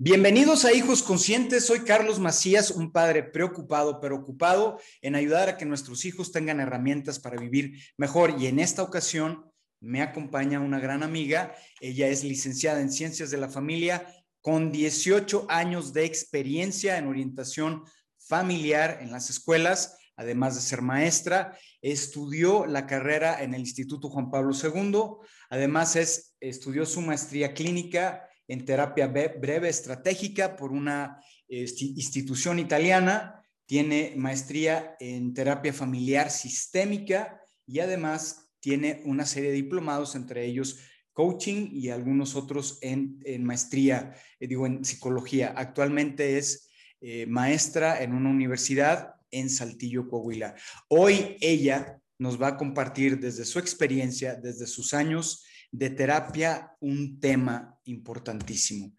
[0.00, 1.66] Bienvenidos a Hijos Conscientes.
[1.66, 6.60] Soy Carlos Macías, un padre preocupado, pero ocupado en ayudar a que nuestros hijos tengan
[6.60, 8.36] herramientas para vivir mejor.
[8.38, 9.50] Y en esta ocasión
[9.80, 11.52] me acompaña una gran amiga.
[11.80, 14.06] Ella es licenciada en Ciencias de la Familia
[14.40, 17.82] con 18 años de experiencia en orientación
[18.18, 21.58] familiar en las escuelas, además de ser maestra.
[21.82, 25.26] Estudió la carrera en el Instituto Juan Pablo II.
[25.50, 34.14] Además, es, estudió su maestría clínica en terapia breve estratégica por una institución italiana, tiene
[34.16, 40.78] maestría en terapia familiar sistémica y además tiene una serie de diplomados, entre ellos
[41.12, 45.52] coaching y algunos otros en, maestría, eh, digo, en psicología.
[45.56, 50.54] Actualmente es eh, maestra en una universidad en Saltillo, Coahuila.
[50.88, 57.20] Hoy ella nos va a compartir desde su experiencia, desde sus años de terapia un
[57.20, 58.94] tema importantísimo.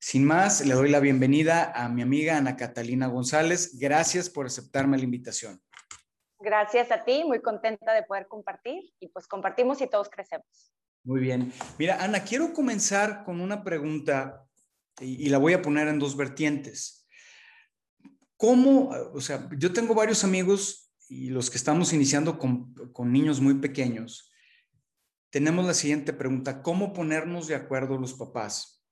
[0.00, 3.78] Sin más, le doy la bienvenida a mi amiga Ana Catalina González.
[3.78, 5.60] Gracias por aceptarme la invitación.
[6.38, 10.72] Gracias a ti, muy contenta de poder compartir y pues compartimos y todos crecemos.
[11.02, 11.52] Muy bien.
[11.78, 14.46] Mira, Ana, quiero comenzar con una pregunta
[15.00, 17.06] y, la voy a poner en dos vertientes.
[18.36, 23.40] ¿Cómo, o sea, yo tengo varios amigos y los que estamos iniciando con, con niños
[23.40, 24.30] muy pequeños,
[25.30, 26.62] tenemos la siguiente pregunta.
[26.62, 28.82] ¿Cómo ponernos de acuerdo los papás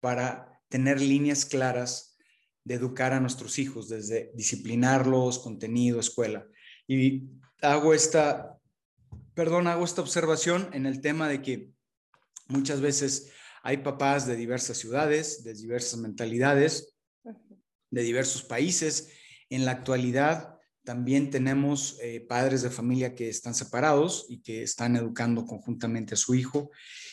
[0.00, 2.16] para tener líneas claras
[2.64, 6.46] de educar a nuestros hijos, desde disciplinarlos, contenido, escuela?
[6.86, 7.28] Y
[7.62, 8.58] hago esta,
[9.34, 11.70] perdón, hago esta observación en el tema de que
[12.48, 13.30] muchas veces
[13.62, 16.94] hay papás de diversas ciudades, de diversas mentalidades,
[17.90, 19.12] de diversos países.
[19.50, 24.96] En la actualidad, también tenemos eh, padres de familia que están separados y que están
[24.96, 26.70] educando conjuntamente a su hijo.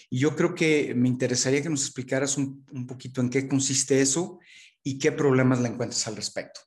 [0.09, 4.01] Y yo creo que me interesaría que nos explicaras un, un poquito en qué consiste
[4.01, 4.39] eso
[4.83, 6.61] y qué problemas le encuentras al respecto.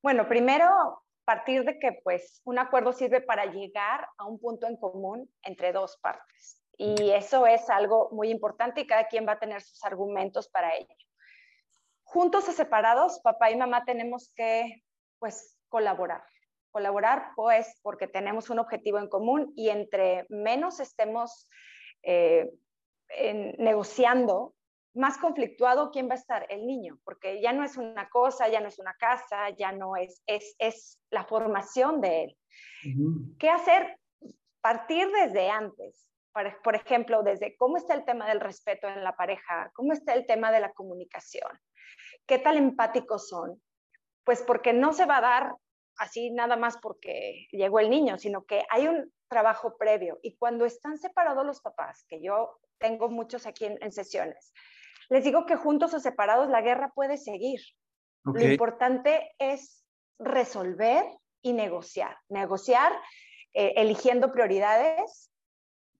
[0.00, 4.78] Bueno, primero partir de que pues un acuerdo sirve para llegar a un punto en
[4.78, 6.62] común entre dos partes.
[6.78, 10.74] Y eso es algo muy importante y cada quien va a tener sus argumentos para
[10.74, 10.94] ello.
[12.02, 14.82] Juntos o separados, papá y mamá tenemos que
[15.18, 16.22] pues colaborar.
[16.70, 21.48] Colaborar, pues, porque tenemos un objetivo en común y entre menos estemos
[22.02, 22.50] eh,
[23.58, 24.54] negociando,
[24.94, 26.46] más conflictuado, ¿quién va a estar?
[26.50, 29.96] El niño, porque ya no es una cosa, ya no es una casa, ya no
[29.96, 32.36] es, es, es la formación de él.
[33.38, 33.98] ¿Qué hacer?
[34.60, 36.08] Partir desde antes.
[36.62, 40.26] Por ejemplo, desde cómo está el tema del respeto en la pareja, cómo está el
[40.26, 41.50] tema de la comunicación,
[42.26, 43.60] qué tal empáticos son,
[44.28, 45.54] pues porque no se va a dar
[45.96, 50.18] así nada más porque llegó el niño, sino que hay un trabajo previo.
[50.20, 54.52] Y cuando están separados los papás, que yo tengo muchos aquí en, sesiones,
[55.08, 57.58] les digo que juntos o separados la guerra puede seguir.
[58.22, 59.82] Lo importante es
[60.18, 61.06] resolver
[61.40, 62.18] y negociar.
[62.28, 62.92] Negociar
[63.54, 65.30] eh, eligiendo prioridades,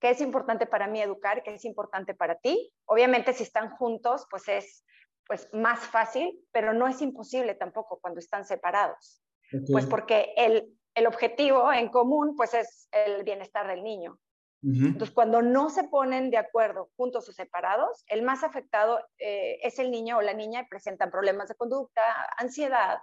[0.02, 2.70] que es importante para mí educar, que es importante para ti.
[2.84, 4.84] Obviamente si están juntos, pues es
[5.28, 9.22] pues más fácil, pero no es imposible tampoco cuando están separados.
[9.70, 14.18] Pues porque el, el, objetivo en común pues es el bienestar del niño.
[14.60, 19.78] Entonces, cuando no se ponen de acuerdo juntos o separados, el más afectado eh, es
[19.78, 22.02] el niño o la niña y presentan problemas de conducta,
[22.36, 22.98] ansiedad,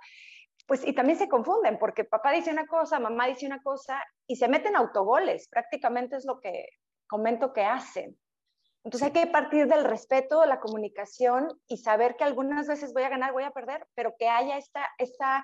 [0.67, 4.35] pues y también se confunden porque papá dice una cosa, mamá dice una cosa y
[4.35, 6.67] se meten autogoles, prácticamente es lo que
[7.07, 8.17] comento que hacen.
[8.85, 13.09] Entonces hay que partir del respeto, la comunicación y saber que algunas veces voy a
[13.09, 15.43] ganar, voy a perder, pero que haya esta, esta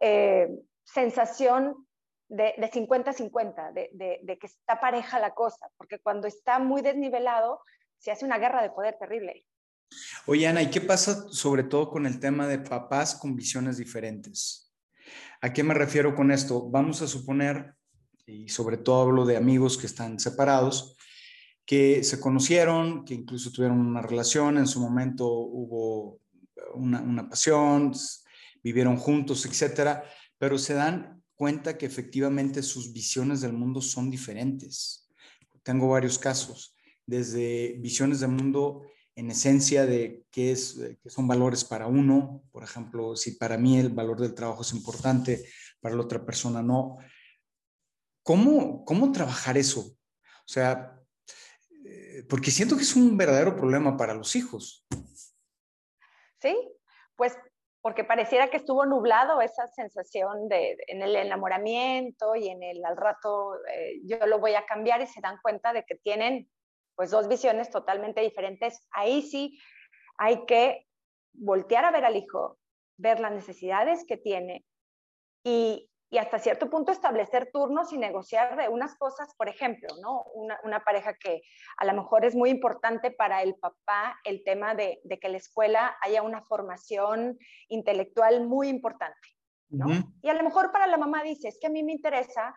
[0.00, 0.48] eh,
[0.82, 1.86] sensación
[2.28, 7.60] de 50-50, de, de, que está pareja la cosa, porque cuando está muy desnivelado,
[7.98, 9.46] se hace una guerra de poder terrible.
[10.26, 14.74] Oye, Ana, ¿y qué pasa sobre todo con el tema de papás con visiones diferentes?
[15.40, 16.68] ¿A qué me refiero con esto?
[16.70, 17.74] Vamos a suponer,
[18.26, 20.96] y sobre todo hablo de amigos que están separados,
[21.64, 26.20] que se conocieron, que incluso tuvieron una relación, en su momento hubo
[26.74, 27.92] una, pasión,
[28.62, 30.04] vivieron juntos, etcétera,
[30.38, 35.08] pero se dan cuenta que efectivamente sus visiones del mundo son diferentes.
[35.62, 36.74] Tengo varios casos,
[37.06, 38.82] desde visiones del mundo
[39.14, 43.78] en esencia de qué, es, qué son valores para uno, por ejemplo, si para mí
[43.78, 45.44] el valor del trabajo es importante,
[45.80, 46.96] para la otra persona no.
[48.22, 49.80] ¿Cómo, cómo trabajar eso?
[49.80, 51.01] O sea,
[52.28, 54.86] porque siento que es un verdadero problema para los hijos.
[56.40, 56.56] Sí,
[57.16, 57.36] pues
[57.82, 62.96] porque pareciera que estuvo nublado esa sensación de, en el enamoramiento y en el al
[62.96, 66.48] rato eh, yo lo voy a cambiar y se dan cuenta de que tienen
[66.94, 68.86] pues dos visiones totalmente diferentes.
[68.92, 69.58] Ahí sí
[70.16, 70.86] hay que
[71.32, 72.58] voltear a ver al hijo,
[72.96, 74.64] ver las necesidades que tiene
[75.44, 80.24] y, y hasta cierto punto establecer turnos y negociar de unas cosas, por ejemplo, ¿no?
[80.34, 81.40] Una, una, pareja que
[81.78, 85.38] a lo mejor es muy importante para el papá el tema de, de que la
[85.38, 87.38] escuela haya una formación
[87.68, 89.26] intelectual muy importante,
[89.70, 89.86] ¿no?
[90.20, 92.54] Y a lo mejor para la mamá dice, es que a mí me interesa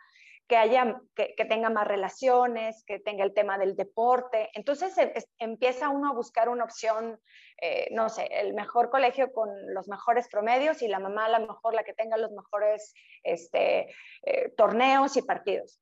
[0.47, 4.49] que haya, que, que, tenga más relaciones, que tenga el tema del deporte.
[4.53, 7.19] Entonces es, empieza uno a buscar una opción,
[7.61, 11.47] eh, no sé, el mejor colegio con los mejores promedios y la mamá a lo
[11.47, 12.93] mejor la que tenga los mejores
[13.23, 13.87] este,
[14.23, 15.79] eh, torneos y partidos.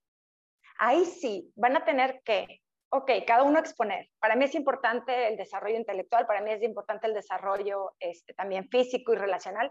[0.77, 4.09] Ahí sí, van a tener que, ok, cada uno exponer.
[4.19, 8.69] Para mí es importante el desarrollo intelectual, para mí es importante el desarrollo este, también
[8.69, 9.69] físico y relacional.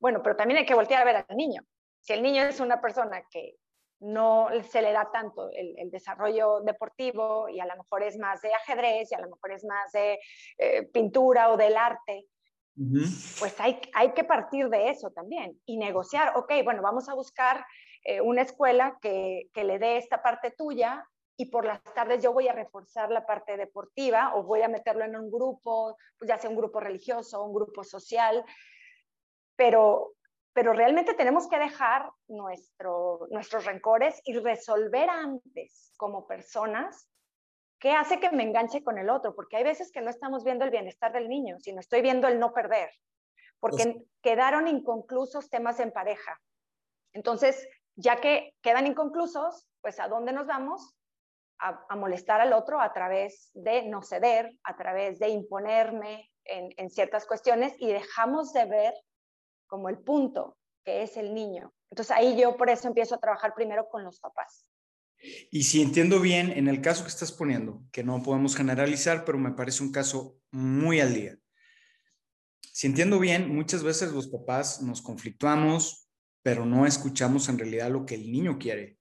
[0.00, 1.62] Bueno, pero también hay que voltear a ver al niño.
[2.00, 3.54] Si el niño es una persona que
[4.02, 8.52] no se le da tanto el, desarrollo deportivo y a lo mejor es más de
[8.52, 10.18] ajedrez y a lo mejor es más de
[10.58, 12.26] eh, pintura o del arte,
[13.38, 17.64] pues hay, hay que partir de eso también y negociar, ok, bueno, vamos a buscar
[18.02, 21.06] eh, una escuela que, que le dé esta parte tuya
[21.36, 25.04] y por las tardes yo voy a reforzar la parte deportiva o voy a meterlo
[25.04, 28.44] en un grupo, pues ya sea un grupo religioso, un grupo social,
[29.54, 30.14] pero
[30.52, 37.08] pero realmente tenemos que dejar nuestro, nuestros rencores y resolver antes como personas
[37.78, 40.64] qué hace que me enganche con el otro, porque hay veces que no estamos viendo
[40.64, 42.90] el bienestar del niño, sino estoy viendo el no perder,
[43.58, 46.40] porque pues quedaron inconclusos temas en pareja.
[47.12, 47.66] Entonces,
[47.96, 50.94] ya que quedan inconclusos, pues ¿a dónde nos vamos?
[51.58, 56.68] A, a molestar al otro a través de no ceder, a través de imponerme en,
[56.76, 58.94] en ciertas cuestiones y dejamos de ver
[59.72, 61.72] como el punto, que es el niño.
[61.90, 64.70] Entonces ahí yo por eso empiezo a trabajar primero con los papás.
[65.50, 69.38] Y si entiendo bien, en el caso que estás poniendo, que no podemos generalizar, pero
[69.38, 71.38] me parece un caso muy al día.
[72.60, 76.06] Si entiendo bien, muchas veces los papás nos conflictuamos,
[76.42, 78.98] pero no escuchamos en realidad lo que el niño quiere.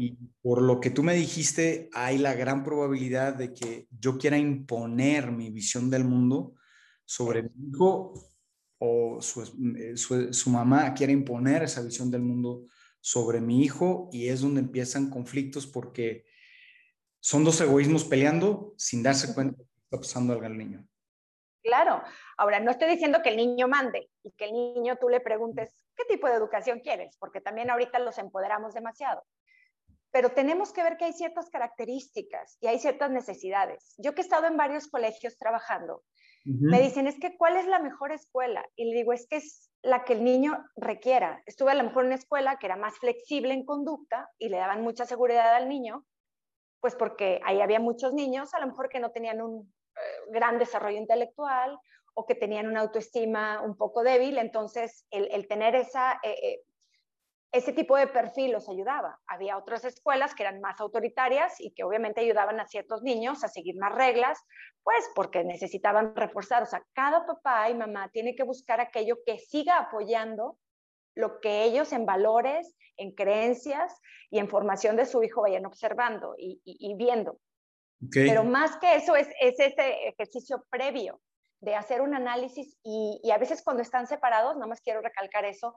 [0.00, 4.36] Y por lo que tú me dijiste, hay la gran probabilidad de que yo quiera
[4.36, 6.54] imponer mi visión del mundo
[7.04, 8.35] sobre mi hijo
[8.78, 12.66] o eh, su, su, mamá quiere imponer esa visión del mundo
[13.00, 16.26] sobre mi hijo y es donde empiezan conflictos porque
[17.20, 20.86] son dos egoísmos peleando sin darse cuenta de que está pasando al niño.
[21.62, 22.00] Claro,
[22.36, 25.84] ahora no estoy diciendo que el niño mande y que el niño tú le preguntes
[25.96, 29.24] qué tipo de educación quieres, porque también ahorita los empoderamos demasiado.
[30.12, 33.94] Pero tenemos que ver que hay ciertas características y hay ciertas necesidades.
[33.98, 36.04] Yo que he estado en varios colegios trabajando,
[36.46, 38.64] me dicen, es que ¿cuál es la mejor escuela?
[38.76, 41.42] Y le digo, es que es la que el niño requiera.
[41.44, 44.58] Estuve a lo mejor en una escuela que era más flexible en conducta y le
[44.58, 46.04] daban mucha seguridad al niño,
[46.80, 50.00] pues porque ahí había muchos niños, a lo mejor que no tenían un eh,
[50.30, 51.78] gran desarrollo intelectual
[52.14, 56.62] o que tenían una autoestima un poco débil, entonces el, tener esa, eh, eh,
[57.52, 59.18] ese tipo de perfil los ayudaba.
[59.26, 63.48] Había otras escuelas que eran más autoritarias y que obviamente ayudaban a ciertos niños a
[63.48, 64.38] seguir más reglas,
[64.82, 66.62] pues porque necesitaban reforzar.
[66.62, 70.58] O sea, cada papá y mamá tiene que buscar aquello que siga apoyando
[71.14, 74.00] lo que ellos en valores, en creencias
[74.30, 77.38] y en formación de su hijo vayan observando y, viendo.
[78.12, 81.20] Pero más que eso es, es ese ejercicio previo
[81.60, 85.46] de hacer un análisis y, y, a veces cuando están separados, nada más quiero recalcar
[85.46, 85.74] eso,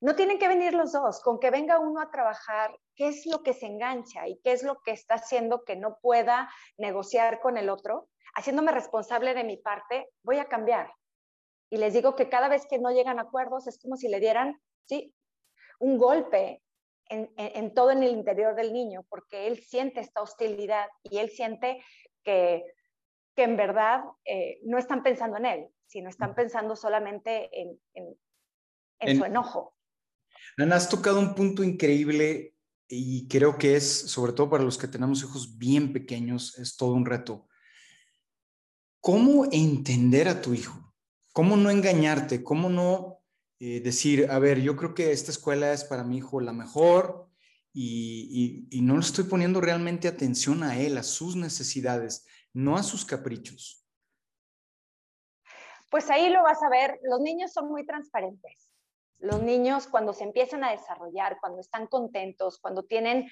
[0.00, 3.42] no tienen que venir los dos, con que venga uno a trabajar qué es lo
[3.42, 7.56] que se engancha y qué es lo que está haciendo que no pueda negociar con
[7.56, 10.92] el otro, haciéndome responsable de mi parte, voy a cambiar.
[11.70, 14.20] Y les digo que cada vez que no llegan a acuerdos es como si le
[14.20, 15.14] dieran, sí,
[15.80, 16.62] un golpe
[17.10, 21.82] en, todo en el interior del niño, porque él siente esta hostilidad y él siente
[22.22, 22.64] que,
[23.34, 27.80] que en verdad eh, no están pensando en él, sino están pensando solamente en,
[29.00, 29.74] en su enojo.
[30.58, 32.56] Ana, has tocado un punto increíble
[32.88, 36.94] y creo que es, sobre todo para los que tenemos hijos bien pequeños, es todo
[36.94, 37.46] un reto.
[39.00, 40.92] ¿Cómo entender a tu hijo?
[41.32, 42.42] ¿Cómo no engañarte?
[42.42, 43.20] ¿Cómo no
[43.60, 47.28] eh, decir, a ver, yo creo que esta escuela es para mi hijo la mejor
[47.72, 52.82] y, y no le estoy poniendo realmente atención a él, a sus necesidades, no a
[52.82, 53.86] sus caprichos?
[55.88, 58.67] Pues ahí lo vas a ver, los niños son muy transparentes
[59.18, 63.28] los niños cuando se empiezan a desarrollar, cuando están contentos, cuando tienen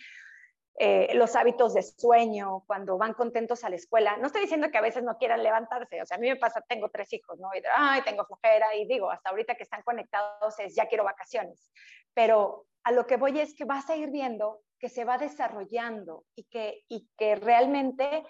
[0.79, 4.17] eh, los hábitos de sueño, cuando van contentos a la escuela.
[4.19, 6.61] No estoy diciendo que a veces no quieran levantarse, o sea, a mí me pasa,
[6.69, 7.49] tengo tres hijos, ¿no?
[7.55, 11.73] Y ay, tengo flojera, y digo, hasta ahorita que están conectados es, ya quiero vacaciones.
[12.13, 16.25] Pero a lo que voy es que vas a ir viendo que se va desarrollando
[16.35, 18.25] y que, y que realmente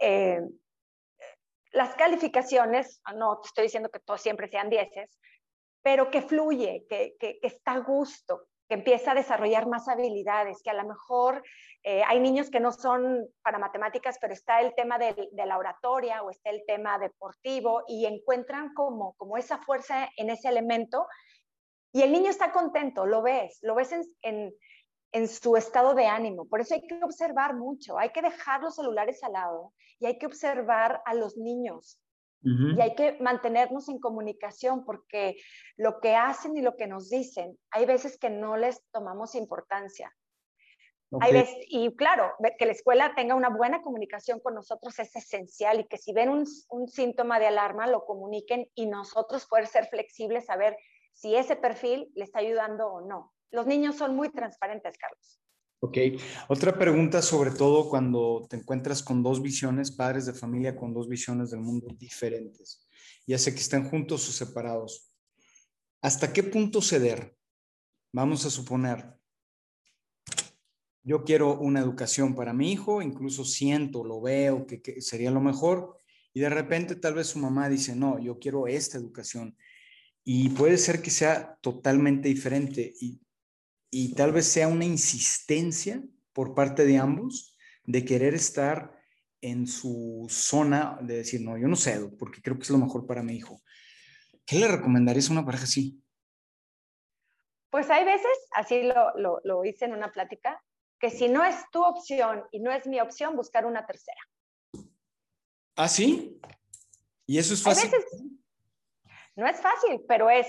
[0.00, 0.40] eh,
[1.70, 5.18] las calificaciones, no te estoy diciendo que todos siempre sean dieces,
[5.86, 10.74] pero que fluye, que, está a gusto, que empieza a desarrollar más habilidades, que a
[10.74, 11.44] lo mejor
[11.84, 16.24] eh, hay niños que no son para matemáticas, pero está el tema de, la oratoria
[16.24, 21.06] o está el tema deportivo y encuentran como, como esa fuerza en ese elemento
[21.92, 24.52] y el niño está contento, lo ves, lo ves en,
[25.12, 26.48] en su estado de ánimo.
[26.48, 30.18] Por eso hay que observar mucho, hay que dejar los celulares al lado y hay
[30.18, 32.00] que observar a los niños.
[32.46, 35.36] Y hay que mantenernos en comunicación porque
[35.76, 40.14] lo que hacen y lo que nos dicen, hay veces que no les tomamos importancia.
[41.20, 45.80] Hay veces, y claro, que la escuela tenga una buena comunicación con nosotros es esencial
[45.80, 49.86] y que si ven un, un síntoma de alarma lo comuniquen y nosotros poder ser
[49.86, 50.76] flexibles a ver
[51.12, 53.32] si ese perfil le está ayudando o no.
[53.50, 55.40] Los niños son muy transparentes, Carlos.
[55.80, 55.98] Ok.
[56.48, 61.08] Otra pregunta, sobre todo cuando te encuentras con dos visiones, padres de familia con dos
[61.08, 62.86] visiones del mundo diferentes,
[63.26, 65.12] ya sea que estén juntos o separados.
[66.00, 67.36] ¿Hasta qué punto ceder?
[68.12, 69.16] Vamos a suponer,
[71.02, 75.40] yo quiero una educación para mi hijo, incluso siento, lo veo, que, que sería lo
[75.40, 75.98] mejor,
[76.32, 79.56] y de repente tal vez su mamá dice, no, yo quiero esta educación.
[80.24, 82.92] Y puede ser que sea totalmente diferente.
[83.00, 83.20] Y
[83.98, 86.02] y tal vez sea una insistencia
[86.34, 88.94] por parte de ambos de querer estar
[89.40, 93.06] en su zona de decir, no, yo no cedo porque creo que es lo mejor
[93.06, 93.62] para mi hijo.
[94.44, 95.98] ¿Qué le recomendarías a una pareja así?
[97.70, 100.62] Pues hay veces, así lo, lo, hice en una plática,
[101.00, 104.20] que si no es tu opción y no es mi opción, buscar una tercera.
[105.74, 106.38] ¿Ah, sí?
[107.24, 107.90] ¿Y eso es fácil?
[109.36, 110.46] no es fácil, pero es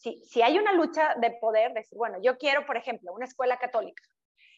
[0.00, 4.02] si, hay una lucha de poder, decir, bueno, yo quiero, por ejemplo, una escuela católica,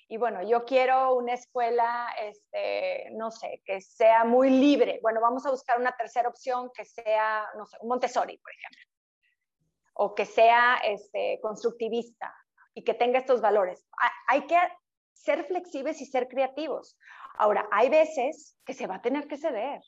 [0.09, 4.99] y bueno, yo quiero una escuela, este, no sé, que sea muy libre.
[5.03, 8.81] Bueno, vamos a buscar una tercera opción que sea, no sé, un Montessori, por ejemplo,
[9.95, 12.35] o que sea este, constructivista
[12.75, 13.87] y que tenga estos valores.
[14.27, 14.59] Hay que
[15.13, 16.99] ser flexibles y ser creativos.
[17.39, 19.81] Ahora, hay veces que se va a tener que ceder.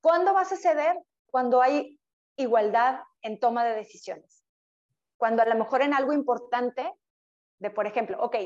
[0.00, 0.96] ¿Cuándo vas a ceder?
[1.26, 2.00] Cuando hay
[2.36, 4.44] igualdad en toma de decisiones.
[5.16, 6.92] Cuando a lo mejor en algo importante,
[7.58, 8.36] de por ejemplo, ok,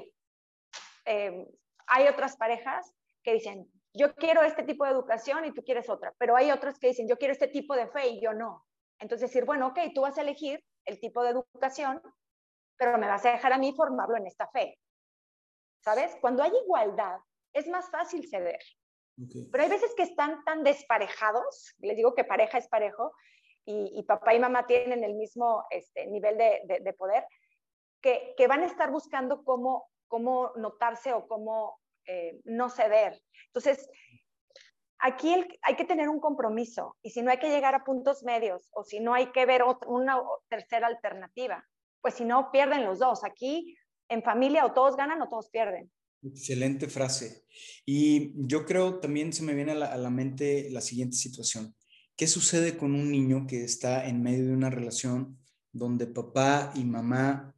[1.04, 1.46] em,
[1.86, 6.14] hay otras parejas que dicen, yo quiero este tipo de educación y tú quieres otra,
[6.18, 8.66] pero hay otras que dicen, yo quiero este tipo de fe y yo no.
[8.98, 12.02] Entonces decir, bueno, ok, tú vas a elegir el tipo de educación,
[12.76, 14.78] pero me vas a dejar a mí formarlo en esta fe.
[15.80, 16.16] ¿Sabes?
[16.20, 17.18] Cuando hay igualdad,
[17.52, 18.60] es más fácil ceder.
[19.50, 23.12] Pero hay veces que están tan desparejados, les digo que pareja es parejo,
[23.70, 27.24] y, papá y mamá tienen el mismo este, nivel de, poder,
[28.00, 33.20] que, van a estar buscando cómo, cómo notarse o cómo eh, no ceder.
[33.48, 33.90] Entonces,
[34.98, 38.70] aquí hay que tener un compromiso y si no hay que llegar a puntos medios
[38.72, 41.62] o si no hay que ver una tercera alternativa,
[42.00, 43.22] pues si no, pierden los dos.
[43.22, 43.76] Aquí
[44.08, 45.90] en familia o todos ganan o todos pierden.
[46.22, 47.44] Excelente frase.
[47.84, 51.74] Y yo creo también se me viene a la mente la siguiente situación.
[52.18, 55.38] ¿Qué sucede con un niño que está en medio de una relación
[55.70, 57.54] donde papá y mamá,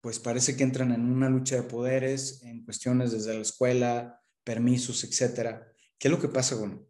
[0.00, 5.02] pues parece que entran en una lucha de poderes, en cuestiones desde la escuela, permisos,
[5.02, 5.66] etcétera?
[5.98, 6.86] ¿Qué es lo que pasa, bueno?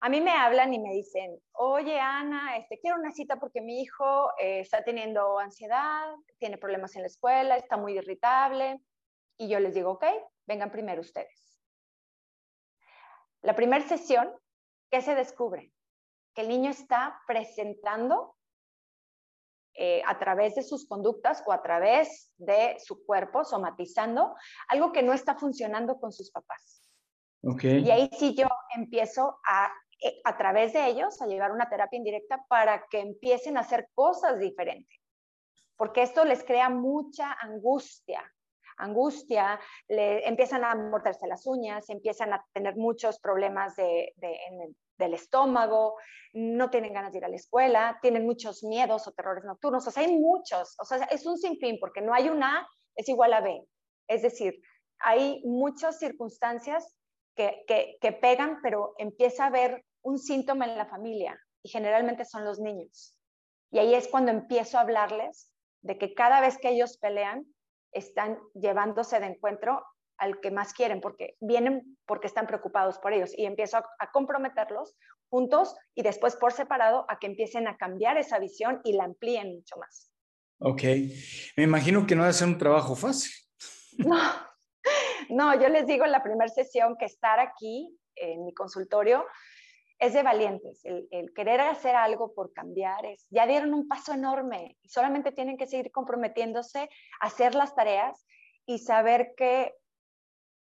[0.00, 3.82] A mí me hablan y me dicen, oye Ana, este, quiero una cita porque mi
[3.82, 8.80] hijo eh, está teniendo ansiedad, tiene problemas en la escuela, está muy irritable.
[9.38, 10.06] Y yo les digo, ok,
[10.44, 11.60] vengan primero ustedes.
[13.42, 14.28] La primera sesión
[14.94, 15.72] ¿qué se descubre?
[16.36, 18.36] Que el niño está presentando
[19.74, 24.36] eh, a través de sus conductas o a través de su cuerpo, somatizando
[24.68, 26.88] algo que no está funcionando con sus papás.
[27.42, 28.46] Y ahí sí yo
[28.76, 33.56] empiezo a, eh, a través de ellos, a llevar una terapia indirecta para que empiecen
[33.56, 35.00] a hacer cosas diferentes.
[35.76, 38.22] Porque esto les crea mucha angustia,
[38.76, 39.58] angustia,
[39.88, 44.14] le, empiezan a morderse las uñas, empiezan a tener muchos problemas de,
[44.98, 45.96] del estómago,
[46.32, 49.90] no tienen ganas de ir a la escuela, tienen muchos miedos o terrores nocturnos, o
[49.90, 53.40] sea, hay muchos, o sea, es un sinfín, porque no hay una es igual a
[53.40, 53.66] B.
[54.08, 54.60] Es decir,
[54.98, 56.96] hay muchas circunstancias
[57.36, 62.24] que, que, que pegan, pero empieza a haber un síntoma en la familia y generalmente
[62.24, 63.18] son los niños.
[63.70, 65.50] Y ahí es cuando empiezo a hablarles
[65.82, 67.44] de que cada vez que ellos pelean,
[67.92, 69.84] están llevándose de encuentro
[70.24, 74.96] al que más quieren, porque vienen porque están preocupados por ellos y empiezo a, comprometerlos
[75.28, 79.54] juntos y después por separado a que empiecen a cambiar esa visión y la amplíen
[79.54, 80.10] mucho más.
[80.58, 80.82] Ok,
[81.56, 83.32] me imagino que no va a ser un trabajo fácil.
[83.96, 84.18] No,
[85.28, 89.24] no, yo les digo en la primera sesión que estar aquí en mi consultorio,
[90.00, 90.84] es de valientes.
[90.84, 95.30] El, el, querer hacer algo por cambiar es, ya dieron un paso enorme y solamente
[95.30, 96.90] tienen que seguir comprometiéndose
[97.20, 98.26] a hacer las tareas
[98.66, 99.74] y saber que,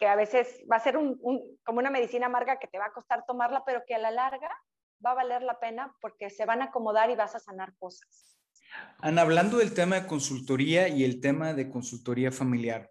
[0.03, 1.17] que a veces va a ser un,
[1.65, 4.51] como una medicina amarga que te va a costar tomarla, pero que a la larga
[5.07, 8.37] va a valer la pena porque se van a acomodar y vas a sanar cosas.
[8.99, 12.91] Ana, hablando del tema de consultoría y el tema de consultoría familiar,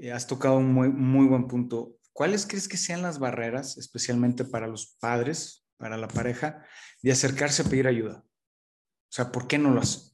[0.00, 1.98] eh, has tocado un muy, muy buen punto.
[2.14, 6.64] ¿Cuáles crees que sean las barreras, especialmente para los padres, para la pareja,
[7.02, 8.24] de acercarse a pedir ayuda?
[8.24, 10.07] O sea, ¿por qué no lo hacen?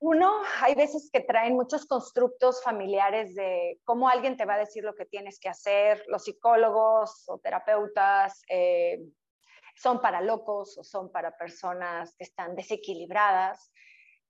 [0.00, 4.84] Uno, hay veces que traen muchos constructos familiares de cómo alguien te va a decir
[4.84, 6.04] lo que tienes que hacer.
[6.06, 9.00] Los psicólogos o terapeutas eh,
[9.74, 13.72] son para locos o son para personas que están desequilibradas.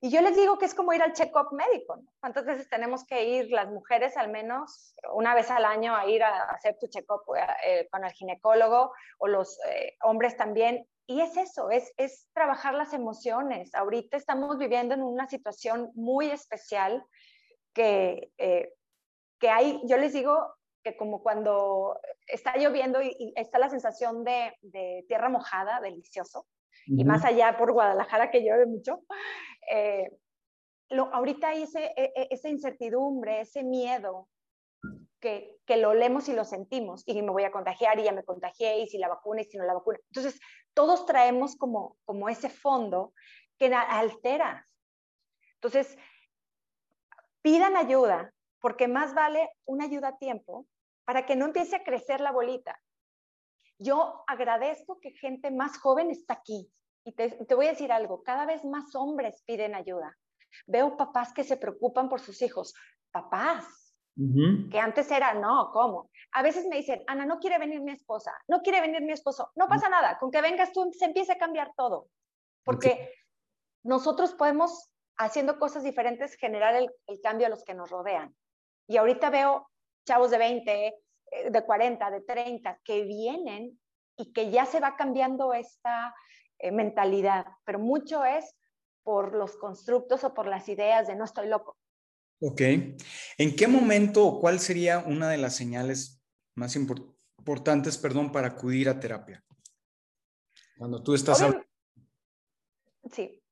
[0.00, 1.96] Y yo les digo que es como ir al check-up médico.
[1.96, 2.12] ¿no?
[2.20, 6.22] ¿Cuántas veces tenemos que ir las mujeres al menos una vez al año a ir
[6.22, 7.22] a hacer tu check-up
[7.64, 10.86] eh, con el ginecólogo o los eh, hombres también?
[11.10, 13.74] Y es eso, es, es trabajar las emociones.
[13.74, 17.02] Ahorita estamos viviendo en una situación muy especial
[17.72, 18.74] que, eh,
[19.40, 24.22] que hay, yo les digo que como cuando está lloviendo y, y está la sensación
[24.22, 27.00] de, de, tierra mojada, delicioso, uh -huh.
[27.00, 29.00] y más allá por Guadalajara que llueve mucho,
[29.72, 30.10] eh,
[30.90, 34.28] lo, ahorita hay ese, e, e, esa incertidumbre, ese miedo
[35.20, 38.24] que, que, lo olemos y lo sentimos, y me voy a contagiar y ya me
[38.24, 39.98] contagié, y si la vacuna y si no la vacuna.
[40.10, 40.38] Entonces,
[40.78, 43.12] todos traemos como, como ese fondo
[43.58, 44.64] que altera.
[45.54, 45.98] Entonces,
[47.42, 50.68] pidan ayuda, porque más vale una ayuda a tiempo
[51.04, 52.80] para que no empiece a crecer la bolita.
[53.78, 56.70] Yo agradezco que gente más joven está aquí,
[57.02, 60.16] y te, te, voy a decir algo, cada vez más hombres piden ayuda.
[60.68, 62.72] Veo papás que se preocupan por sus hijos.
[63.10, 63.87] Papás,
[64.18, 64.70] uh -huh.
[64.70, 66.10] que antes era, no, ¿cómo?
[66.32, 69.50] A veces me dicen, Ana, no quiere venir mi esposa, no quiere venir mi esposo.
[69.56, 72.08] No pasa nada, con que vengas tú se empieza a cambiar todo.
[72.64, 73.08] Porque okay.
[73.84, 78.34] nosotros podemos, haciendo cosas diferentes, generar el, el cambio a los que nos rodean.
[78.86, 79.68] Y ahorita veo
[80.06, 83.78] chavos de 20, eh, de 40, de 30, que vienen
[84.16, 86.14] y que ya se va cambiando esta
[86.58, 88.56] eh, mentalidad, pero mucho es
[89.04, 91.76] por los constructos o por las ideas de no estoy loco.
[92.40, 92.60] Ok.
[92.60, 96.22] ¿En qué momento o cuál sería una de las señales
[96.54, 99.42] más import importantes, perdón, para acudir a terapia?
[100.76, 101.42] Cuando tú estás...
[101.42, 101.64] Obvio,
[103.10, 103.42] sí.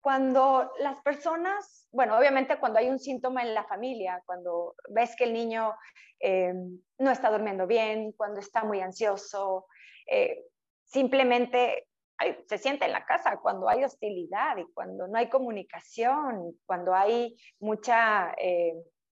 [0.00, 5.24] Cuando las personas, bueno, obviamente cuando hay un síntoma en la familia, cuando ves que
[5.24, 5.74] el niño
[6.18, 6.54] eh,
[6.98, 9.66] no está durmiendo bien, cuando está muy ansioso,
[10.06, 10.44] eh,
[10.84, 11.88] simplemente
[12.46, 17.36] se siente en la casa cuando hay hostilidad y cuando no hay comunicación, cuando hay
[17.60, 18.74] mucha eh,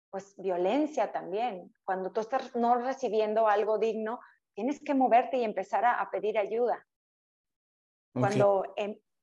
[0.10, 1.74] pues, violencia también.
[1.84, 4.20] Cuando tú estás no recibiendo algo digno,
[4.54, 6.86] tienes que moverte y empezar a, a pedir ayuda.
[8.14, 8.22] Okay.
[8.22, 8.64] Cuando,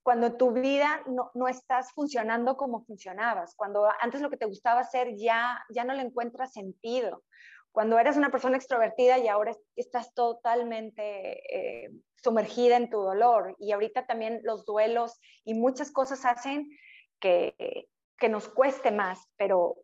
[0.05, 4.81] cuando tu vida no, no, estás funcionando como funcionabas, cuando antes lo que te gustaba
[4.81, 7.25] hacer ya, ya no le encuentras sentido,
[7.74, 11.90] cuando eres una persona extrovertida y ahora estás totalmente eh,
[12.22, 16.70] sumergida en tu dolor y ahorita también los duelos y muchas cosas hacen
[17.18, 19.74] que, que nos cueste más, pero,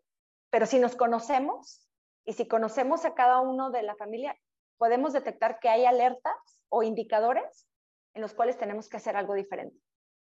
[0.50, 1.88] pero si nos conocemos
[2.24, 4.38] y si conocemos a cada uno de la familia,
[4.79, 6.37] podemos detectar que hay alertas
[6.68, 7.66] o indicadores
[8.14, 9.76] en los cuales tenemos que hacer algo diferente.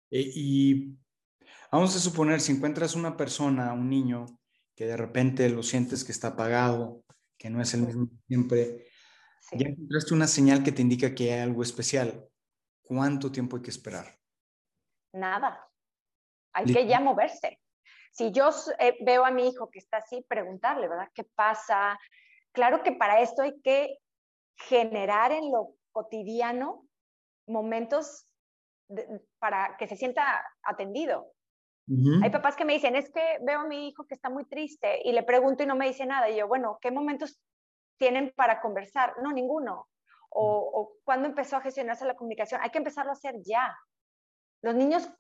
[0.09, 0.99] Y, y
[1.73, 4.27] vamos a suponer, si encuentras una persona, un niño,
[4.77, 7.03] que de repente lo sientes que está apagado,
[7.41, 8.87] que no es el mismo siempre,
[9.41, 9.57] sí.
[9.59, 12.29] ya encontraste una señal que te indica que hay algo especial.
[12.83, 14.05] ¿Cuánto tiempo hay que esperar?
[15.15, 15.67] Nada.
[16.53, 17.59] Hay que ya moverse.
[18.13, 21.09] Si yo eh, veo a mi hijo que está así, preguntarle, ¿verdad?
[21.15, 21.99] ¿Qué pasa?
[22.53, 23.97] Claro que para esto hay que
[24.57, 26.85] generar en lo cotidiano
[27.47, 28.27] momentos
[28.89, 31.33] de, para que se sienta atendido.
[31.91, 32.25] Uh -huh.
[32.25, 35.01] Hay papás que me dicen, es que veo a mi hijo que está muy triste
[35.05, 36.31] y le pregunto y no me dice nada.
[36.31, 37.41] Y yo, bueno, ¿qué momentos
[37.99, 39.15] tienen para conversar?
[39.23, 39.89] No, ninguno.
[40.31, 42.61] O, o cuándo empezó a gestionarse la comunicación.
[42.63, 43.77] Hay que empezarlo a hacer ya.
[44.63, 45.11] Los niños,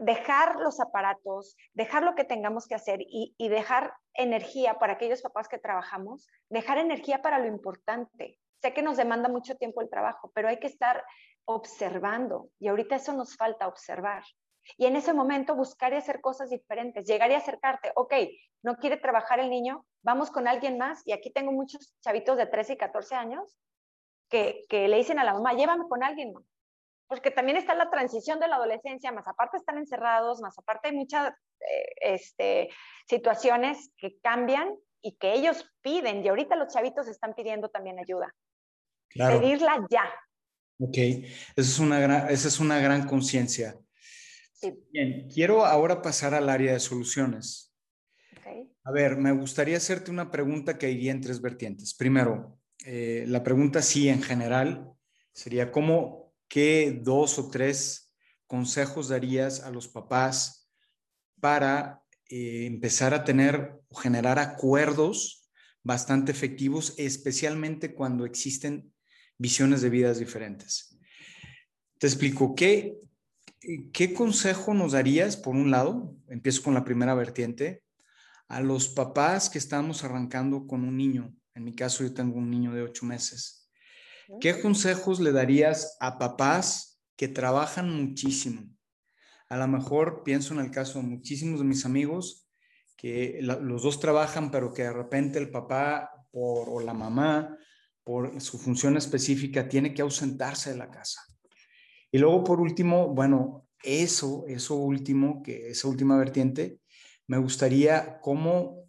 [0.00, 5.22] dejar los aparatos, dejar lo que tengamos que hacer y, y dejar energía para aquellos
[5.22, 8.40] papás que trabajamos, dejar energía para lo importante.
[8.60, 11.04] Sé que nos demanda mucho tiempo el trabajo, pero hay que estar
[11.46, 14.24] observando y ahorita eso nos falta observar.
[14.76, 18.14] Y en ese momento buscar y hacer cosas diferentes, llegar y acercarte, ok,
[18.62, 21.06] no quiere trabajar el niño, vamos con alguien más.
[21.06, 23.56] Y aquí tengo muchos chavitos de 13 y 14 años
[24.28, 26.44] que, que le dicen a la mamá, llévame con alguien más.
[27.06, 30.96] Porque también está la transición de la adolescencia, más aparte están encerrados, más aparte hay
[30.96, 32.70] muchas eh, este,
[33.06, 36.24] situaciones que cambian y que ellos piden.
[36.24, 38.34] Y ahorita los chavitos están pidiendo también ayuda.
[39.14, 40.10] pedirla ya.
[40.80, 41.24] Ok, esa
[41.56, 43.78] es una gran, esa es una gran conciencia.
[44.90, 47.74] Bien, quiero ahora pasar al área de soluciones.
[48.84, 51.94] A ver, me gustaría hacerte una pregunta que iría en tres vertientes.
[51.94, 54.92] Primero, eh, la pregunta sí en general
[55.32, 58.14] sería, ¿cómo, qué dos o tres
[58.46, 60.70] consejos darías a los papás
[61.40, 65.50] para eh, empezar a tener o generar acuerdos
[65.82, 68.92] bastante efectivos, especialmente cuando existen
[69.38, 70.98] visiones de vidas diferentes?
[71.98, 72.98] Te explico, ¿qué,
[73.92, 76.16] ¿qué consejo nos darías, por un lado?
[76.28, 77.82] Empiezo con la primera vertiente
[78.48, 81.34] a los papás que estamos arrancando con un niño.
[81.54, 83.70] En mi caso, yo tengo un niño de ocho meses.
[84.40, 88.62] ¿Qué consejos le darías a papás que trabajan muchísimo?
[89.48, 92.48] A lo mejor pienso en el caso de muchísimos de mis amigos
[92.96, 97.56] que los dos trabajan, pero que de repente el papá o la mamá,
[98.02, 101.20] por su función específica, tiene que ausentarse de la casa.
[102.14, 106.78] Y luego, por último, bueno, eso, eso último, que esa última vertiente,
[107.26, 108.84] me gustaría cómo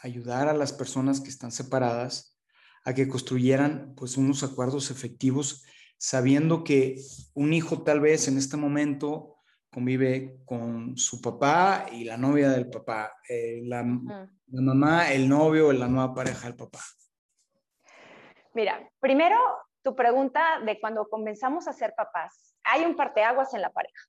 [0.00, 2.40] ayudar a las personas que están separadas
[2.86, 5.66] a que construyeran pues unos acuerdos efectivos,
[5.98, 6.96] sabiendo que
[7.34, 9.36] un hijo tal vez en este momento
[9.70, 15.70] convive con su papá y la novia del papá, eh, la, la, mamá, el novio,
[15.74, 16.80] la nueva pareja del papá.
[18.54, 19.36] Mira, primero
[19.82, 24.06] tu pregunta de cuando comenzamos a ser papás, hay un parteaguas en la pareja.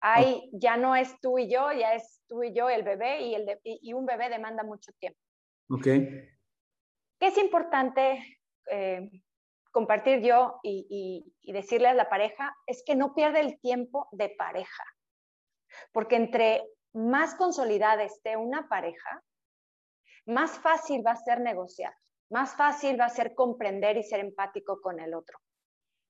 [0.00, 3.34] Hay, ya no es tú y yo, ya es tú y yo, el bebé, y,
[3.34, 5.18] el y, un bebé demanda mucho tiempo.
[5.70, 5.84] Ok.
[5.84, 8.38] ¿Qué es importante
[8.70, 9.10] eh,
[9.72, 12.54] compartir yo y, y, decirle a la pareja?
[12.66, 14.84] Es que no pierde el tiempo de pareja.
[15.92, 19.22] Porque entre más consolidada esté una pareja,
[20.26, 21.94] más fácil va a ser negociar,
[22.30, 25.38] más fácil va a ser comprender y ser empático con el otro.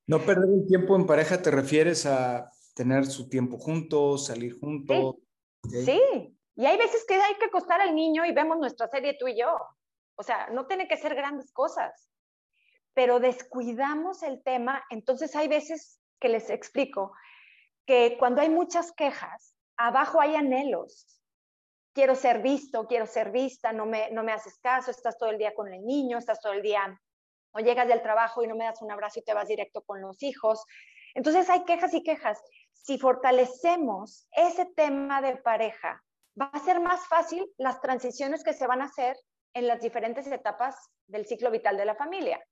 [0.09, 5.17] No perder el tiempo en pareja te refieres a tener su tiempo juntos, salir juntos.
[5.69, 6.01] Sí.
[6.57, 9.39] y hay veces que hay que acostar al niño y vemos nuestra serie tú y
[9.39, 9.55] yo.
[10.17, 12.09] O sea, no tiene que ser grandes cosas,
[12.95, 17.13] pero descuidamos el tema, entonces hay veces que les explico
[17.87, 21.21] que cuando hay muchas quejas, abajo hay anhelos.
[21.93, 25.39] Quiero ser visto, quiero ser vista, no me, no me haces caso, estás todo el
[25.39, 26.99] día con el niño, estás todo el día,
[27.53, 30.01] o llegas del trabajo y no me das un abrazo y te vas directo con
[30.01, 30.65] los hijos.
[31.15, 32.41] Entonces hay quejas y quejas
[32.89, 36.03] si fortalecemos ese tema de pareja,
[36.41, 39.15] va a ser más fácil las transiciones que se van a hacer
[39.53, 40.75] en las diferentes etapas
[41.07, 42.43] del ciclo vital de la familia.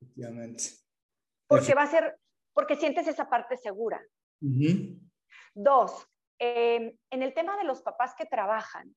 [0.00, 0.64] Efectivamente.
[1.46, 2.18] Porque va a ser,
[2.54, 4.00] porque sientes esa parte segura.
[5.54, 8.96] Dos, em, en el tema de los papás que trabajan,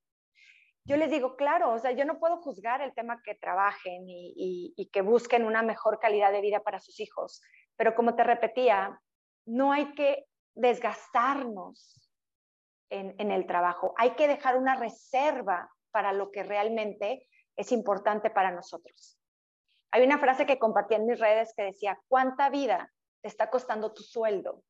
[0.88, 4.90] yo les digo, claro, o sea, yo no puedo juzgar el tema que trabajen y
[4.92, 7.42] que busquen una mejor calidad de vida para sus hijos,
[7.76, 9.00] pero como te repetía,
[9.46, 12.08] no hay que desgastarnos
[12.90, 13.94] en, el trabajo.
[13.98, 19.20] Hay que dejar una reserva para lo que realmente es importante para nosotros.
[19.92, 23.94] Hay una frase que compartí en mis redes que decía, ¿cuánta vida te está costando
[23.94, 24.64] tu sueldo?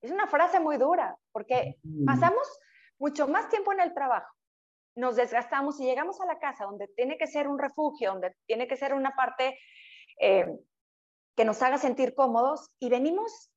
[0.00, 2.46] Es una frase muy dura porque pasamos
[2.98, 4.34] mucho más tiempo en el trabajo,
[4.96, 8.66] nos desgastamos y llegamos a la casa donde tiene que ser un refugio, donde tiene
[8.66, 9.58] que ser una parte
[10.20, 10.46] eh,
[11.36, 13.50] que nos haga sentir cómodos y venimos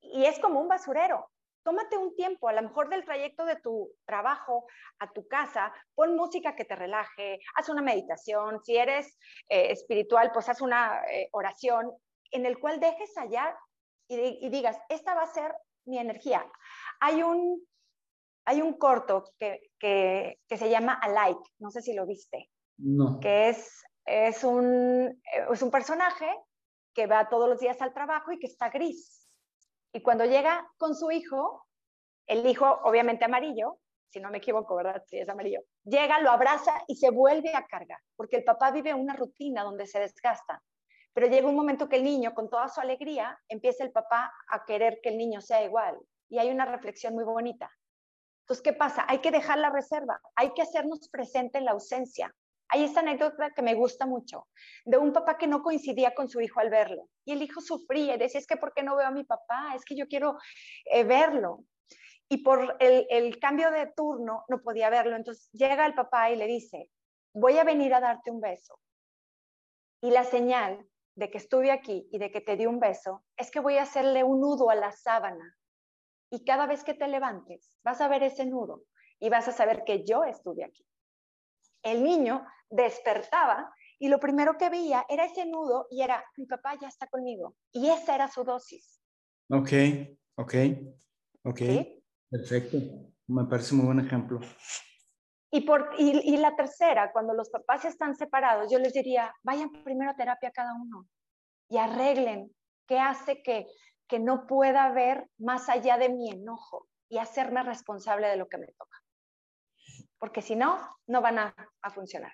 [0.00, 1.30] y es como un basurero.
[1.64, 4.66] Tómate un tiempo, a lo mejor del trayecto de tu trabajo
[5.00, 10.30] a tu casa, pon música que te relaje, haz una meditación, si eres eh, espiritual,
[10.32, 11.92] pues haz una eh, oración
[12.30, 13.54] en el cual dejes allá
[14.08, 16.50] y, digas, esta va a ser mi energía.
[17.00, 17.62] Hay un,
[18.48, 23.20] hay un corto que, que, que se llama Alike, no sé si lo viste, no.
[23.20, 25.20] que es, es, un,
[25.52, 26.28] es un personaje
[26.94, 29.18] que va todos los días al trabajo y que está gris
[29.92, 31.66] y cuando llega con su hijo,
[32.26, 33.78] el hijo obviamente amarillo,
[34.10, 35.02] si no me equivoco, ¿verdad?
[35.06, 35.60] Sí, es amarillo.
[35.84, 39.86] Llega, lo abraza y se vuelve a cargar, porque el papá vive una rutina donde
[39.86, 40.62] se desgasta.
[41.12, 44.64] Pero llega un momento que el niño, con toda su alegría, empieza el papá a
[44.64, 45.98] querer que el niño sea igual.
[46.28, 47.70] Y hay una reflexión muy bonita.
[48.48, 49.04] Entonces, ¿qué pasa?
[49.06, 52.34] Hay que dejar la reserva, hay que hacernos presente en la ausencia.
[52.70, 54.46] Hay esta anécdota que me gusta mucho,
[54.86, 57.10] de un papá que no coincidía con su hijo al verlo.
[57.26, 59.74] Y el hijo sufría y decía, es que ¿por qué no veo a mi papá?
[59.74, 60.38] Es que yo quiero
[60.86, 61.64] eh, verlo.
[62.30, 65.16] Y por el, el cambio de turno no podía verlo.
[65.16, 66.90] Entonces llega el papá y le dice,
[67.34, 68.80] voy a venir a darte un beso.
[70.00, 73.50] Y la señal de que estuve aquí y de que te di un beso es
[73.50, 75.58] que voy a hacerle un nudo a la sábana.
[76.30, 78.84] Y cada vez que te levantes, vas a ver ese nudo
[79.18, 80.86] y vas a saber que yo estuve aquí.
[81.82, 86.74] El niño despertaba y lo primero que veía era ese nudo y era, mi papá
[86.80, 87.56] ya está conmigo.
[87.72, 89.00] Y esa era su dosis.
[89.50, 89.72] Ok,
[90.36, 90.54] ok,
[91.44, 91.60] ok.
[92.30, 92.76] Perfecto.
[93.26, 94.40] Me parece muy buen ejemplo.
[95.50, 100.10] Y, por, y, la tercera, cuando los papás están separados, yo les diría, vayan primero
[100.10, 101.08] a terapia cada uno
[101.70, 102.54] y arreglen
[102.86, 103.66] qué hace que,
[104.08, 108.58] que no pueda ver más allá de mi enojo y hacerme responsable de lo que
[108.58, 109.02] me toca.
[110.18, 112.32] Porque si no, no van a, a funcionar.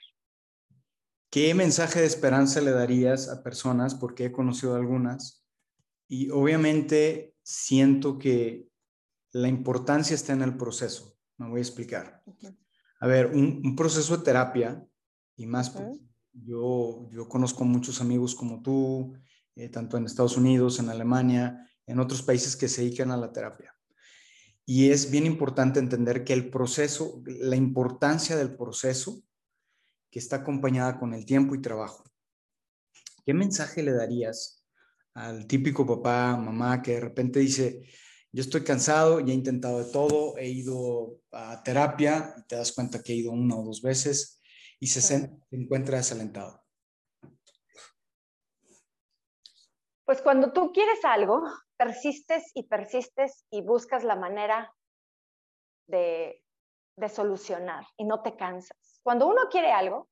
[1.30, 5.44] ¿Qué mensaje de esperanza le darías a personas, porque he conocido algunas,
[6.08, 8.68] y obviamente siento que
[9.32, 11.16] la importancia está en el proceso.
[11.38, 12.22] Me voy a explicar.
[13.00, 14.86] A ver, un, proceso de terapia,
[15.36, 15.74] y más,
[16.32, 19.14] yo, yo conozco muchos amigos como tú,
[19.56, 23.32] eh, tanto en Estados Unidos, en Alemania, en otros países que se dedican a la
[23.32, 23.74] terapia.
[24.66, 29.22] Y es bien importante entender que el proceso, la importancia del proceso
[30.10, 32.04] que está acompañada con el tiempo y trabajo.
[33.26, 34.64] ¿Qué mensaje le darías
[35.14, 37.82] al típico papá, mamá que de repente dice,
[38.32, 42.72] yo estoy cansado, ya he intentado de todo, he ido a terapia y te das
[42.72, 44.40] cuenta que he ido una o dos veces
[44.80, 46.63] y se, se encuentra desalentado.
[50.04, 51.42] Pues cuando tú quieres algo,
[51.76, 54.72] persistes y persistes y buscas la manera
[55.86, 56.42] de,
[56.96, 59.00] de solucionar y no te cansas.
[59.02, 60.08] Cuando uno quiere algo,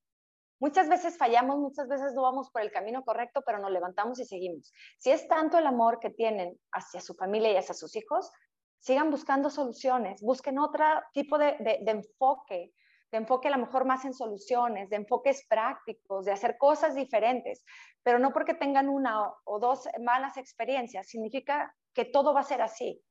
[0.62, 4.24] Muchas veces fallamos, muchas veces no vamos por el camino correcto, pero nos levantamos y
[4.24, 4.72] seguimos.
[4.96, 8.30] Si es tanto el amor que tienen hacia su familia y hacia sus hijos,
[8.78, 12.72] sigan buscando soluciones, busquen otro tipo de, enfoque,
[13.12, 17.62] de enfoque a lo mejor más en soluciones, de enfoques prácticos, de hacer cosas diferentes,
[18.02, 22.62] pero no porque tengan una o dos malas experiencias, significa que todo va a ser
[22.62, 23.02] así.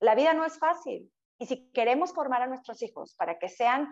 [0.00, 1.10] La vida no es fácil.
[1.38, 3.88] Y si queremos formar a nuestros hijos para que sean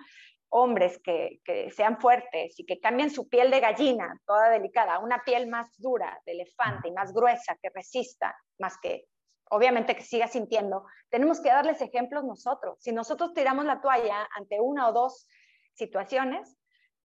[0.49, 1.41] hombres que,
[1.75, 6.21] sean fuertes y que cambien su piel de gallina, toda delicada, una piel más dura,
[6.27, 9.07] de elefante y más gruesa, que resista, más que
[9.51, 12.79] obviamente que siga sintiendo, tenemos que darles ejemplos nosotros.
[12.81, 15.29] Si nosotros tiramos la toalla ante una o dos
[15.77, 16.57] situaciones,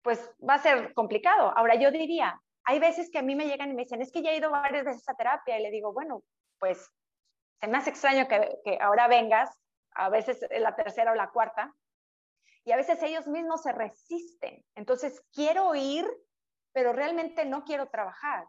[0.03, 1.53] pues va a ser complicado.
[1.57, 4.23] Ahora yo diría, hay veces que a mí me llegan y me dicen, es que
[4.23, 6.23] ya he ido varias veces a terapia y le digo, bueno,
[6.59, 6.91] pues
[7.61, 9.51] se me hace extraño que, que ahora vengas,
[9.95, 11.75] a veces la tercera o la cuarta,
[12.65, 14.65] y a veces ellos mismos se resisten.
[14.75, 16.07] Entonces, quiero ir,
[16.73, 18.47] pero realmente no quiero trabajar.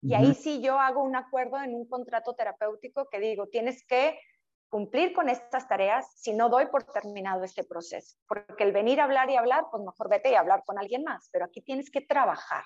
[0.00, 4.20] Y ahí sí yo hago un acuerdo en un contrato terapéutico que digo, tienes que
[4.68, 8.16] cumplir con estas tareas si no doy por terminado este proceso.
[8.26, 11.28] Porque el venir a hablar y hablar, pues mejor vete y hablar con alguien más,
[11.32, 12.64] pero aquí tienes que trabajar.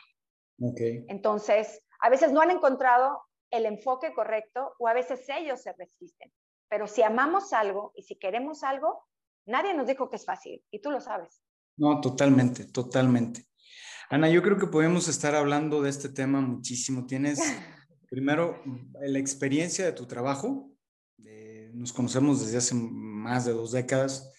[0.61, 1.05] Okay.
[1.09, 6.33] Entonces, a veces no han encontrado el enfoque correcto o a veces ellos se resisten.
[6.69, 9.07] Pero si amamos algo y si queremos algo,
[9.47, 11.43] Nadie nos dijo que es fácil y tú lo sabes.
[11.77, 13.47] No, totalmente, totalmente.
[14.09, 17.07] Ana, yo creo que podemos estar hablando de este tema muchísimo.
[17.07, 17.41] Tienes
[18.11, 18.63] primero
[19.01, 20.71] la experiencia de tu trabajo.
[21.73, 24.33] Nos conocemos desde hace más de dos décadas.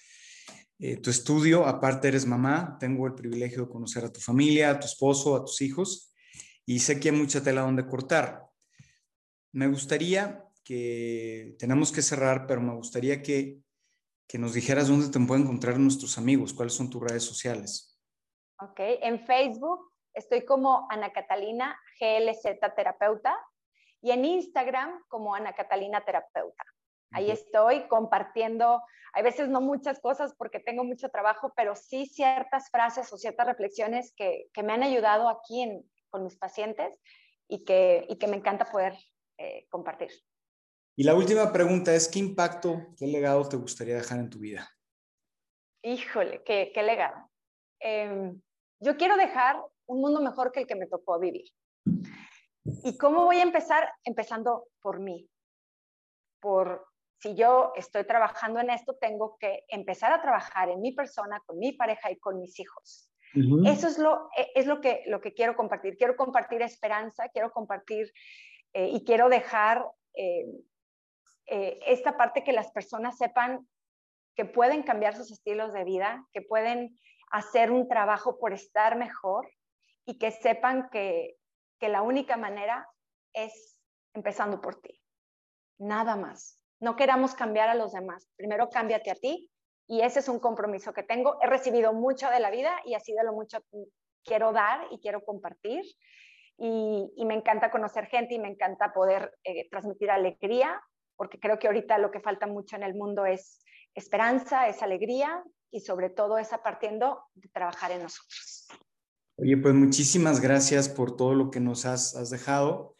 [0.79, 4.79] Eh, tu estudio, aparte eres mamá, tengo el privilegio de conocer a tu familia, a
[4.79, 6.13] tu esposo, a tus hijos
[6.65, 8.45] y sé que hay mucha tela donde cortar.
[9.51, 13.63] Me gustaría que, tenemos que cerrar, pero me gustaría que
[14.27, 17.99] que nos dijeras dónde te pueden encontrar nuestros amigos, cuáles son tus redes sociales.
[18.59, 23.37] Ok, en Facebook estoy como Ana Catalina GLZ Terapeuta
[24.01, 26.63] y en Instagram como Ana Catalina Terapeuta.
[27.13, 28.81] Ahí estoy compartiendo,
[29.13, 33.47] hay veces no muchas cosas porque tengo mucho trabajo, pero sí ciertas frases o ciertas
[33.47, 36.99] reflexiones que, que me han ayudado aquí en, con mis pacientes
[37.47, 38.93] y que, y que me encanta poder
[39.37, 40.09] eh, compartir.
[40.95, 44.69] Y la última pregunta es, ¿qué impacto, qué legado te gustaría dejar en tu vida?
[45.81, 47.29] Híjole, qué, qué legado.
[47.79, 48.39] Em,
[48.79, 51.45] yo quiero dejar un mundo mejor que el que me tocó vivir.
[52.63, 53.91] ¿Y cómo voy a empezar?
[54.03, 55.27] Empezando por mí.
[56.39, 56.85] Por
[57.23, 61.57] si yo estoy trabajando en esto, tengo que empezar a trabajar en mi persona, con
[61.57, 63.09] mi pareja y con mis hijos.
[63.65, 65.95] Eso es lo, e, es lo que, lo que quiero compartir.
[65.95, 68.11] Quiero compartir esperanza, quiero compartir
[68.73, 70.45] eh, y quiero dejar eh,
[71.45, 73.65] eh, esta parte que las personas sepan
[74.35, 76.99] que pueden cambiar sus estilos de vida, que pueden
[77.31, 79.49] hacer un trabajo por estar mejor
[80.05, 81.37] y que sepan que,
[81.79, 82.85] que la única manera
[83.31, 83.79] es
[84.13, 85.01] empezando por ti.
[85.79, 86.62] Nada más.
[86.83, 88.27] No queramos cambiar a los demás.
[88.35, 89.49] Primero cámbiate a ti
[89.87, 91.37] y ese es un compromiso que tengo.
[91.41, 93.59] He recibido mucho de la vida y así de lo mucho
[94.25, 95.81] quiero dar y quiero compartir.
[96.57, 100.81] Y, me encanta conocer gente y me encanta poder eh, transmitir alegría
[101.15, 103.63] porque creo que ahorita lo que falta mucho en el mundo es
[103.95, 105.41] esperanza, es alegría
[105.71, 108.67] y sobre todo es a partiendo de trabajar en nosotros.
[109.37, 112.93] Oye, pues muchísimas gracias por todo lo que nos has, has dejado.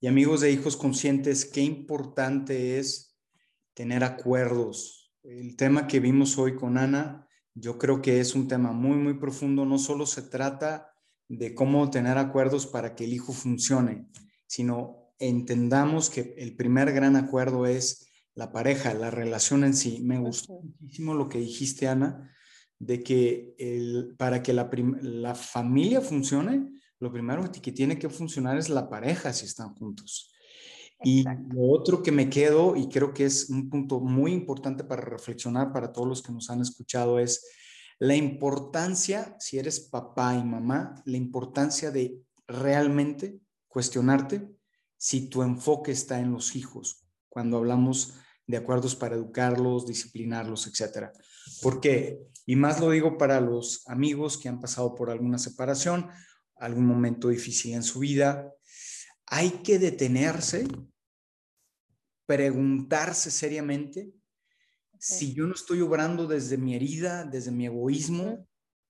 [0.00, 3.07] Y amigos de Hijos Conscientes, qué importante es
[3.78, 5.14] tener acuerdos.
[5.22, 9.14] El tema que vimos hoy con Ana, yo creo que es un tema muy, muy
[9.14, 9.64] profundo.
[9.64, 10.90] No solo se trata
[11.28, 14.08] de cómo tener acuerdos para que el hijo funcione,
[14.48, 20.00] sino entendamos que el primer gran acuerdo es la pareja, la relación en sí.
[20.02, 22.34] Me gustó muchísimo lo que dijiste, Ana,
[22.80, 24.68] de que el, para que la,
[25.02, 30.32] la familia funcione, lo primero que tiene que funcionar es la pareja si están juntos.
[31.04, 35.02] Y lo otro que me quedo, y creo que es un punto muy importante para
[35.02, 37.46] reflexionar para todos los que nos han escuchado, es
[38.00, 44.48] la importancia, si eres papá y mamá, la importancia de realmente cuestionarte
[44.96, 48.14] si tu enfoque está en los hijos, cuando hablamos
[48.46, 51.12] de acuerdos para educarlos, disciplinarlos, etcétera.
[51.62, 52.18] ¿Por qué?
[52.46, 56.08] Y más lo digo para los amigos que han pasado por alguna separación,
[56.56, 58.52] algún momento difícil en su vida.
[59.30, 60.66] Hay que detenerse,
[62.26, 64.12] preguntarse seriamente
[64.98, 68.48] si yo no estoy obrando desde mi herida, desde mi egoísmo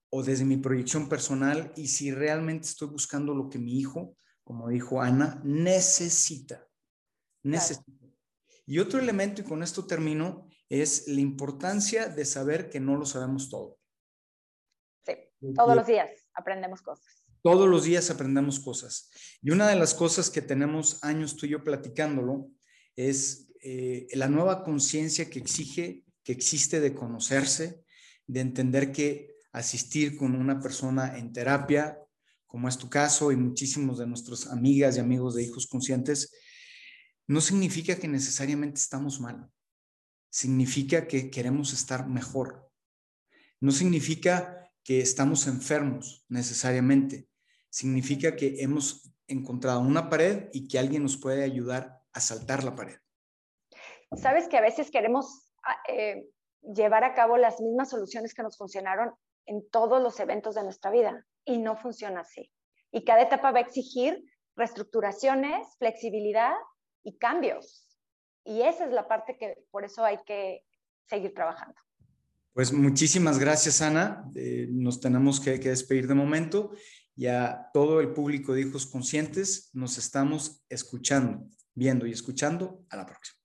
[0.09, 4.69] o desde mi proyección personal y si realmente estoy buscando lo que mi hijo, como
[4.69, 6.67] dijo Ana, necesita.
[7.43, 7.91] Necesita.
[8.65, 13.05] Y otro elemento, y con esto termino, es la importancia de saber que no lo
[13.05, 13.79] sabemos todo.
[15.05, 15.13] Sí,
[15.55, 17.18] todos los días aprendemos cosas.
[17.41, 19.09] Todos los días aprendemos cosas.
[19.41, 22.51] Y una de las cosas que tenemos años tú y yo platicándolo
[22.95, 27.83] es eh, la nueva conciencia que exige, que existe de conocerse,
[28.27, 31.97] de entender que asistir con una persona en terapia,
[32.45, 36.31] como es tu caso y muchísimos de nuestros amigas y amigos de hijos conscientes,
[37.27, 39.49] no significa que necesariamente estamos mal.
[40.29, 42.69] Significa que queremos estar mejor.
[43.59, 47.28] No significa que estamos enfermos necesariamente.
[47.69, 52.75] Significa que hemos encontrado una pared y que alguien nos puede ayudar a saltar la
[52.75, 52.97] pared.
[54.15, 56.27] Sabes que a veces queremos ah, eh,
[56.61, 59.13] llevar a cabo las mismas soluciones que nos funcionaron
[59.45, 62.51] en todos los eventos de nuestra vida y no funciona así.
[62.91, 64.23] Y cada etapa va a exigir
[64.55, 66.53] reestructuraciones, flexibilidad
[67.03, 67.87] y cambios.
[68.43, 70.63] Y esa es la parte que por eso hay que
[71.05, 71.75] seguir trabajando.
[72.53, 74.29] Pues muchísimas gracias, Ana.
[74.35, 76.71] Eh, nos tenemos que, que despedir de momento
[77.19, 82.85] y a todo el público de Hijos Conscientes nos estamos escuchando, viendo y escuchando.
[82.89, 83.38] A la próxima.